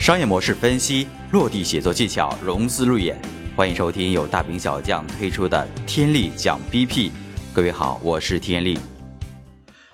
[0.00, 3.14] 商业模式分析、落地写作技巧、融资路演，
[3.54, 7.10] 欢迎收听由大兵小将推出的天力讲 BP。
[7.52, 8.78] 各位好，我是天力。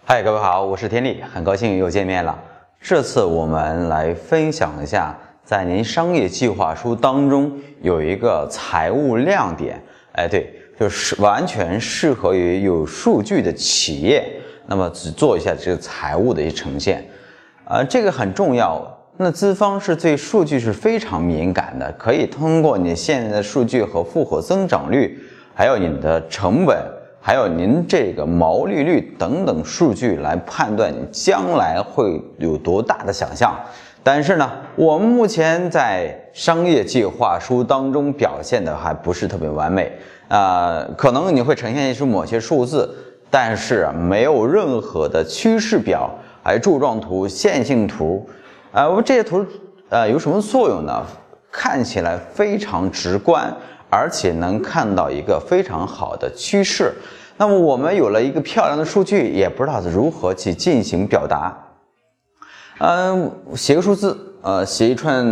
[0.04, 2.40] 嗨，各位好，我是天力，很高兴又见面了。
[2.80, 5.12] 这次我们来分享一下，
[5.44, 9.82] 在您商业计划书当中有一个财务亮点。
[10.12, 14.24] 哎，对，就是完全适合于有数据的企业，
[14.68, 17.04] 那么只做一下这个财务的一些呈现。
[17.64, 18.92] 呃，这个很重要。
[19.18, 25.18] 那资方是对数据是非常敏感的，可以通过你现在的数据和复合增长率，
[25.54, 26.76] 还有你的成本，
[27.18, 33.58] 还有您这个毛利率等等数据来判断你将来会有多大的想象。
[34.02, 39.90] 但是呢，我们目前在商业计划书当中表现的还不是特别完美
[40.28, 42.94] 啊，可能你会呈现出某些数字，
[43.30, 46.10] 但是没有任何的趋势表，
[46.42, 48.28] 还柱状图、线性图。
[48.76, 49.42] 啊，我们这些图，
[49.88, 51.02] 呃，有什么作用呢？
[51.50, 53.50] 看起来非常直观，
[53.88, 56.92] 而且能看到一个非常好的趋势。
[57.38, 61.56] 那么我们有了一个漂亮的数据，也不知道如何去进行表达。
[62.80, 65.24] 嗯，写个数字，呃，写一串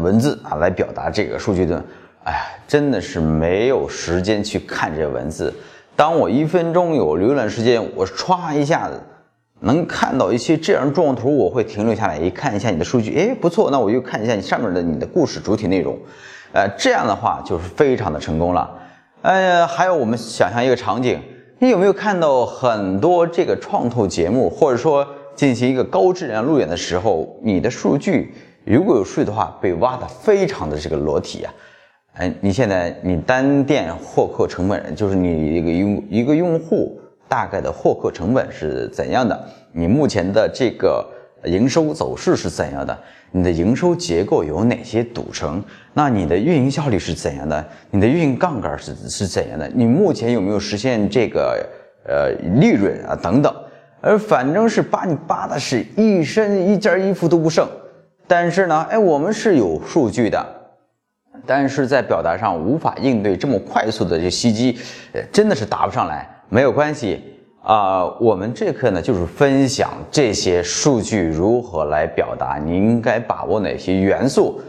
[0.00, 1.80] 文字啊，来表达这个数据的。
[2.24, 5.54] 哎呀，真的是没有时间去看这文字。
[5.94, 9.00] 当我一分钟有浏览时间，我歘一下子。
[9.62, 15.96] 能看到一些这样状况图，我会停留下来一看一下你的数据，哎，不错，那我就看一下你上面的你的故事主体内容，
[16.52, 18.68] 呃，这样的话就是非常的成功了。
[19.22, 21.20] 呃，还有我们想象一个场景，
[21.60, 31.54] 你有没有看到很多这个创投节目，或者说进行一个高质量路演的时候，你的数据如果有数据的话，被挖的非常的这个裸体啊？
[32.14, 36.98] 哎，你现在你单店获客成本，就是你一个用一个用户。
[37.32, 39.48] 大概的获客成本是怎样的？
[39.72, 41.02] 你目前的这个
[41.44, 42.94] 营收走势是怎样的？
[43.30, 45.64] 你的营收结构有哪些组成？
[45.94, 47.64] 那你的运营效率是怎样的？
[47.90, 49.66] 你的运营杠杆是是怎样的？
[49.74, 51.66] 你目前有没有实现这个
[52.06, 53.50] 呃利润啊等等？
[54.02, 57.66] 而反正是把你扒的是一身一件衣服都不剩。
[58.26, 60.46] 但是呢，哎，我们是有数据的，
[61.46, 64.78] 但是在表达上无法应对这么快速的这袭击，
[65.14, 66.28] 呃，真的是答不上来。
[66.52, 67.18] 没有关系
[67.62, 74.60] 啊，我们这课呢就是分享这些数据如何来表达，你应该把握哪些元素，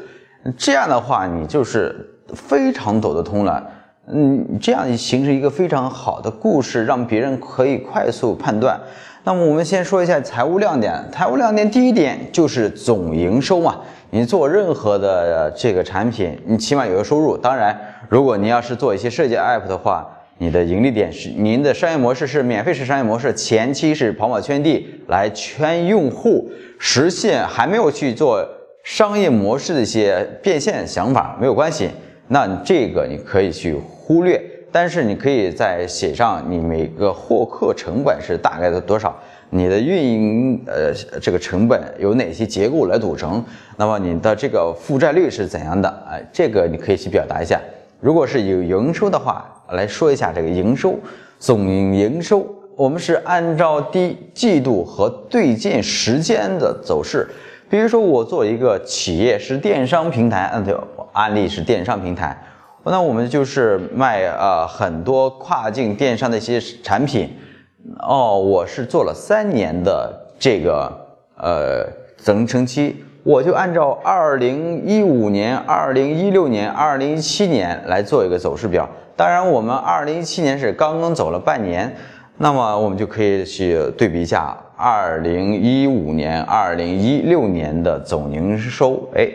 [0.57, 1.93] 这样的话你就是
[2.33, 3.61] 非常走得通了。
[4.07, 8.79] 嗯，这样形成一个非常好的故事，让别人可以快速判断。
[9.25, 13.81] 那么我们先说一下财务亮点，财务亮点第一点就是总营收嘛。
[14.09, 17.35] 你做任何的这个产品，你起码有个收入。
[17.35, 17.77] 当然，
[18.07, 20.07] 如果你要是做一些设计 app 的话。
[20.43, 28.45] 你的盈利点是您的商业模式是免费式商业模式，前期是跑马圈地来圈用户，实现还没有去做
[28.83, 31.89] 商业模式的一些变现想法没有关系，
[32.27, 39.17] 那这个你可以去忽略，但是你可以在写上你每个获客成本是大概的多少，
[39.49, 43.41] 你的运营呃这个成本有哪些结构来组成，
[43.77, 45.87] 那么你的这个负债率是怎样的？
[46.11, 47.61] 哎，这个你可以去表达一下。
[48.01, 50.95] 如果是有营收的话，来说一下这个营收，
[51.39, 57.27] 总营收，我们是按照第季度和对件时间的走势。
[57.69, 60.75] 比如说，我做一个企业是电商平台，嗯，对，
[61.13, 62.37] 案例是电商平台，
[62.83, 67.35] 那我们就是卖呃很多跨境电商的一些产品。
[67.99, 70.91] 哦，我是做了三年的这个
[71.37, 71.85] 呃
[72.17, 73.03] 增程期。
[73.23, 78.87] 我就按照二零一五年、二零一六年、二零一七年来做一个走势表。
[79.15, 81.95] 当然，我们二零一七年是刚刚走了半年，
[82.37, 89.07] 那么我们就可以去对比一下二零一五年、二零一六年的总营收。
[89.15, 89.29] 哎，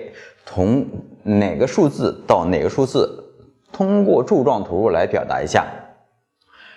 [0.44, 0.84] 从
[1.22, 3.24] 哪个数字到哪个数字，
[3.70, 5.64] 通过柱状图来表达一下。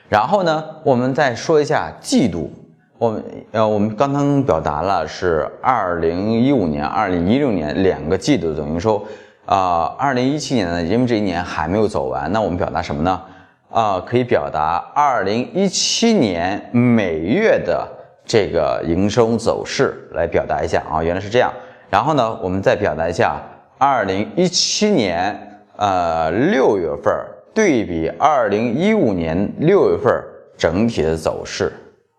[0.07, 2.51] 然后呢，我们再说一下季度。
[2.99, 9.03] 我们呃，我们刚刚表达了是二零一五年、二零一六年两个季度的总营收，
[9.45, 13.21] 啊，二零一七年呢，因为这一年还没有走完，那我们表达什么呢？
[13.69, 17.87] 啊，可以表达二零一七年每月的
[18.25, 21.51] 这个营收走势来表达一下啊，原来是这样。
[21.89, 23.41] 然后呢，我们再表达一下
[23.77, 25.35] 二零一七年
[25.75, 27.13] 呃六月份
[27.53, 30.13] 对比二零一五年六月份
[30.57, 31.73] 整体的走势。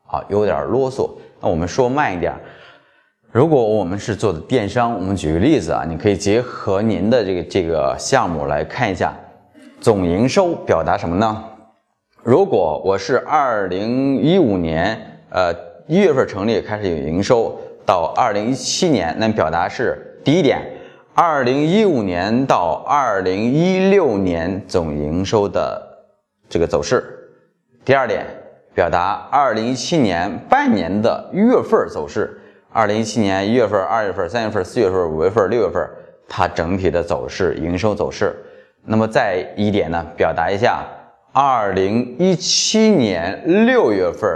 [0.06, 1.08] 啊，有点啰嗦。
[1.40, 2.34] 那我们说慢一点。
[3.32, 9.17] 如果我们是做的电商，我们举个例子啊，你可以结合您的这个这个项目来看一下，
[9.81, 11.43] 总营收表达什么呢？
[12.23, 15.00] 如果我是二零一五年
[15.31, 15.50] 呃
[15.87, 20.61] 一月份成立开始有营收，到二零一七年，那表达是第一点，
[21.14, 25.81] 二零一五年到二零一六年总营收的
[26.50, 27.02] 这个走势。
[27.82, 28.26] 第二点，
[28.75, 32.38] 表达二零一七年半年的月份走势。
[32.74, 35.86] 二零一七年一月份、二月份、三月份、四月份、五月份、六月份，
[36.26, 38.34] 它整体的走势、营收走势。
[38.86, 40.82] 那么再一点呢，表达一下
[41.32, 44.28] 二零一七年六月份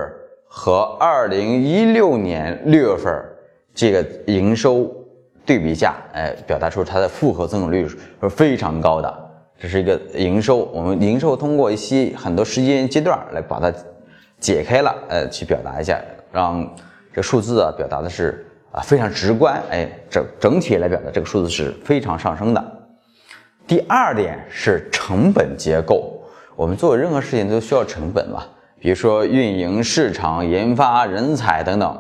[0.47, 3.25] 和二零一六年六月份
[3.75, 4.95] 这个营收
[5.47, 9.31] 对比价，哎，表达出它的复合增长率是非常高的。
[9.59, 13.73] 这是一个营收，我们营收通过一些很多时间阶段来把它
[14.39, 15.99] 解开了，呃，去表达一下，
[16.31, 16.71] 让。
[17.17, 22.63] 这数字啊，表达的是啊非常直观，哎，整整体来表达这个数字是非常上升的。
[23.67, 26.21] 第二点是成本结构，
[26.55, 28.43] 我们做任何事情都需要成本嘛，
[28.79, 31.99] 比如说运营、市场、研发、人才等等。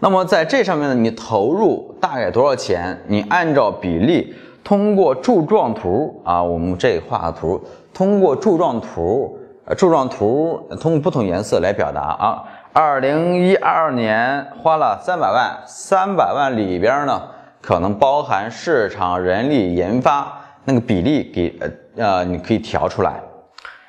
[0.00, 3.00] 那么在这上面呢，你投入大概多少钱？
[3.06, 7.58] 你按照比例，通过柱状图啊，我们这画个图，
[7.94, 12.44] 通过柱状图，呃，柱状图通过不同颜色来表达啊。
[12.76, 17.22] 二零一二年花了三百万，三百万里边呢，
[17.62, 21.70] 可能包含市场、人力、研发那个比例给呃
[22.04, 23.12] 呃，你可以调出来。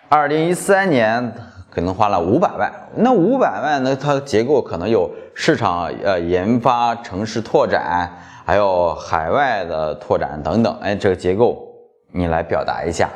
[0.08, 1.34] 二零一三年
[1.72, 8.08] 可能花了五百万，那五百万呢，它结构可能有市场、呃研发、城市拓展，
[8.46, 10.78] 还有海外的拓展等等。
[10.80, 11.58] 哎，这个结构
[12.12, 13.10] 你来表达一下。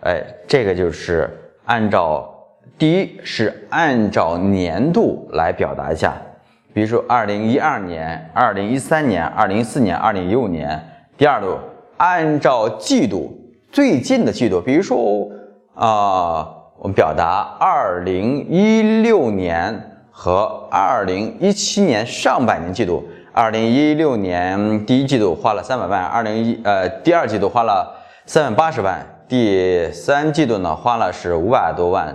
[0.00, 1.28] 哎，这个就是
[1.66, 2.30] 按照。
[2.76, 6.12] 第一是按照年度来表达一下，
[6.72, 10.80] 比如说二零一二年、二零一三年、二零一四年、二零一五年。
[11.16, 11.56] 第二度
[11.96, 13.32] 按照季度
[13.70, 15.28] 最近的季度，比如说
[15.74, 16.44] 啊，
[16.78, 23.04] 我们表达二零一六年和二零一七年上半年季度。
[23.32, 27.94] 二零一六年第一季度花了三百万，二零一呃第二季度花了
[28.26, 32.14] 三百八十万，第三季度呢花了是五百多万。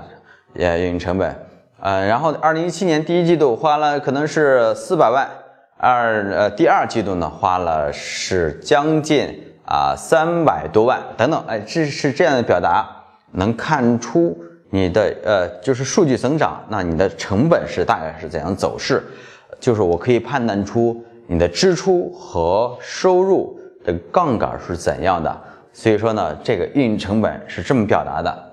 [0.54, 1.36] 也运营成本，
[1.80, 5.30] 呃，然后二零一七年第一季度花了可能是四百万，
[5.78, 12.86] 二呃第二季度呢花了是将近啊三百多万等等，哎，这是这样的表达，
[13.32, 14.38] 能看出
[14.72, 19.04] 你的呃就是数据增长，那你的成本是大概是怎样走势，
[19.60, 25.42] 就是我可以判断出你的支出和收入的杠杆是怎样的，
[25.72, 28.49] 所以说呢，这个运营成本是这么表达的。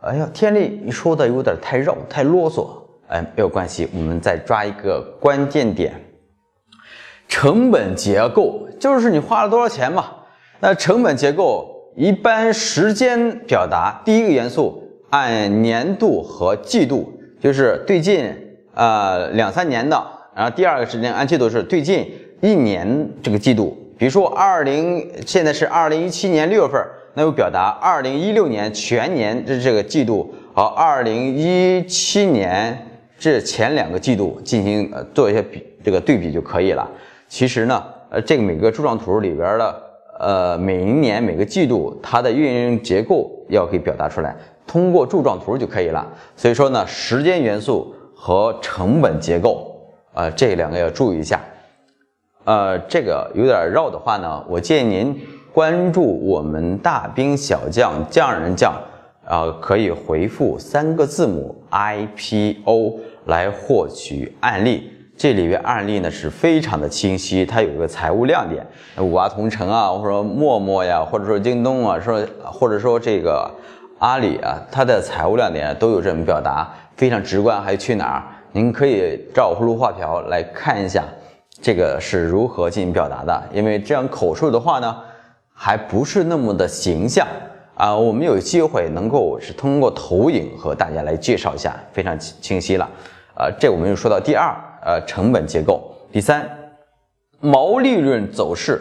[0.00, 2.68] 哎呀，天力，你说的有点太绕，太啰嗦。
[3.08, 5.92] 哎，没有关系，我们再抓一个关键点。
[7.26, 10.08] 成本结构就是你花了多少钱嘛？
[10.60, 14.80] 那成本结构一般时间表达，第一个元素
[15.10, 18.32] 按年度和季度，就是最近
[18.74, 20.00] 呃两三年的。
[20.36, 22.08] 然后第二个时间按季度是最近
[22.40, 23.76] 一年这个季度。
[23.98, 26.80] 比如说二零，现在是二零一七年六月份。
[27.18, 32.86] 那就表达二零一六年全年的这个季度和二零一七年
[33.18, 36.88] 这前两个季度进行呃做一些比这个对比就可以了。
[37.26, 39.82] 其实呢，呃，这个每个柱状图里边的
[40.20, 46.06] 呃每一年每个季度它的运营结构要给表达出来，通过柱状图就可以了。
[46.36, 49.76] 所以说呢，时间元素和成本结构
[50.14, 51.40] 啊这两个要注意一下。
[52.44, 55.20] 呃，这个有点绕的话呢，我建议您。
[55.52, 58.72] 关注我们大兵小将匠人将，
[59.24, 64.92] 啊，可以回复三个字母 IPO 来获取案例。
[65.16, 68.64] 这里边案例呢是非常的清晰，它有一个财务亮点，
[68.98, 73.50] 五八同城啊，或者说陌陌呀，或者说京东啊，说或者说这个
[73.98, 77.60] 阿里啊，它的财务亮点都有这种表达，非常直观。
[77.60, 78.22] 还去哪儿？
[78.52, 81.02] 您可以照葫芦画瓢来看一下，
[81.60, 83.42] 这个是如何进行表达的。
[83.52, 84.94] 因为这样口述的话呢。
[85.60, 87.26] 还不是那么的形象
[87.74, 87.94] 啊！
[87.94, 92.88] 我们有机会能够是通过投影和大家来介绍一下，非常清晰了。
[93.34, 95.92] 啊，这我们又说到第二，呃，成本结构。
[96.12, 96.48] 第三，
[97.40, 98.80] 毛利润走势。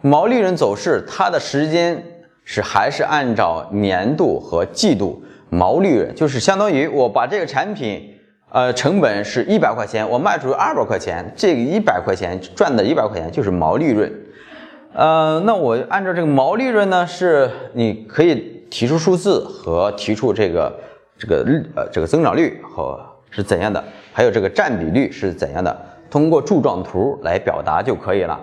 [0.00, 2.02] 毛利润走势它的时间
[2.44, 8.02] 是还是按照年度和季度毛利润，就是相当于我把这个产品，
[8.50, 14.12] 呃，成本是一百块钱，我卖出去二百块钱，这个一百块钱赚的一百块钱就是毛利润。
[14.96, 20.72] 呃，那我按照这个毛利润呢，是你可以提出数字和提出这个
[21.18, 22.98] 这个呃这个增长率和
[23.28, 23.84] 是怎样的，
[24.14, 25.76] 还有这个占比率是怎样的，
[26.10, 28.40] 通过柱状图来表达就可以了。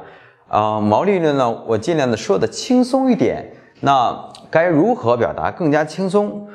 [0.48, 3.52] 啊，毛利润呢，我尽量的说的轻松一点。
[3.80, 4.16] 那
[4.52, 6.48] 该如何表达更加轻松？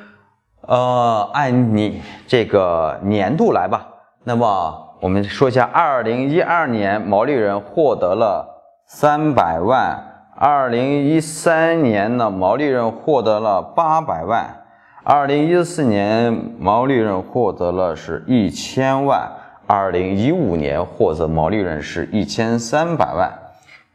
[0.61, 3.89] 呃，按你这个年度来吧。
[4.23, 8.55] 那么我们说一下，二零一二年毛利润获得了。
[8.91, 10.03] 三百万。
[10.35, 14.49] 二零一三年呢，毛利润获得了八百万。
[15.05, 19.31] 二零一四年毛利润获得了是一千万。
[19.67, 23.31] 二零一五年获得毛利润是一千三百万。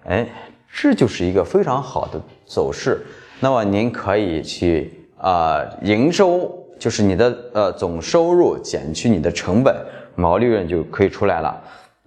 [0.05, 0.27] 哎，
[0.71, 3.03] 这就是一个非常好的走势。
[3.39, 9.75] 那么您可以去啊，营收就是你的呃总收入减去你的成本，
[10.13, 11.59] 毛利润就可以出来了。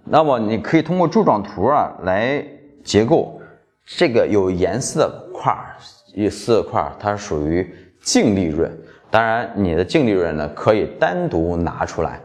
[0.05, 2.41] 那么你可以通过柱状图啊来
[2.87, 3.39] 结构。
[3.85, 5.75] 这个有颜色块儿，
[6.15, 7.69] 有色块儿，它属于
[8.01, 8.71] 净利润。
[9.09, 12.19] 当然，你的净利润呢可以单独拿出来。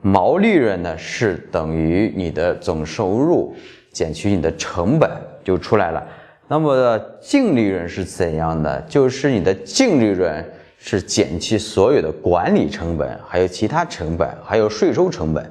[0.00, 3.54] 毛利润呢是等于你的总收入
[3.92, 5.10] 减去你的成本
[5.44, 6.06] 就出来了。
[6.48, 8.80] 那么净利润是怎样的？
[8.82, 10.44] 就是你的净利润
[10.78, 15.50] 是减去所有的管理成本，还有其他成本，还有税收成本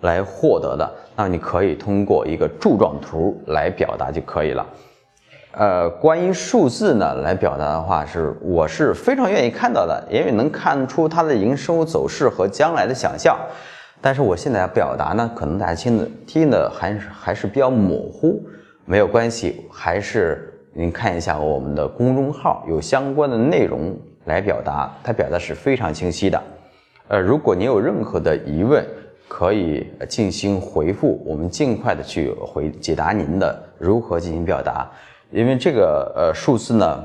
[0.00, 0.90] 来获得的。
[1.16, 4.66] 那你可以通过一个柱状图来表达就可以了。
[5.52, 13.36] 呃，关于数字呢来表达的话，是我是非常愿意看到的，因为能看出它的营收走势和将来的想象。
[14.00, 18.40] 但是我现在表达呢，可能大家听的听的还是还是比较模糊，
[18.84, 23.94] 没有关系，还是您看一下我们的公众号有相关的内容
[24.26, 26.40] 来表达，它表达是非常清晰的。
[27.08, 28.86] 呃，如果您有任何的疑问，
[29.30, 34.90] 可以进行回复，我们尽快的去回解答您的如何进行表达。
[35.30, 37.04] 因为这个呃数字呢，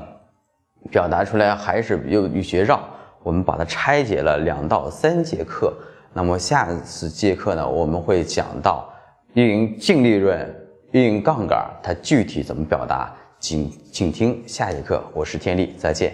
[0.90, 2.82] 表达出来还是有有些绕，
[3.22, 5.72] 我们把它拆解了两到三节课。
[6.12, 8.92] 那么下次节课呢，我们会讲到
[9.34, 15.00] 运营净利润、运营杠杆，它具体怎么表达，请请听下节课。
[15.14, 16.12] 我是天力，再见。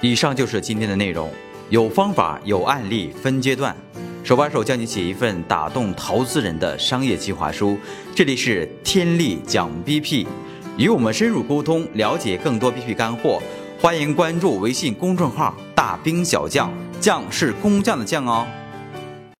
[0.00, 1.28] 以上就是今天的内容，
[1.70, 3.74] 有方法、有案例，分阶段，
[4.24, 7.76] 手把手教你写一份打动投资人的商业计划书。
[8.14, 10.26] 这里是天力讲 BP。
[10.78, 13.38] 与我们深入沟通，了解更多 BP 干货，
[13.78, 18.46] 欢迎关注微信公众号“大兵小将”，将是工匠的匠哦。